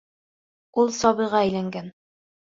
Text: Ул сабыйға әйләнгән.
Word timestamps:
Ул 0.83 0.89
сабыйға 0.99 1.41
әйләнгән. 1.49 1.93